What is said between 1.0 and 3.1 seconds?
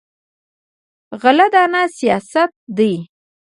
غله دانه سیاست دی.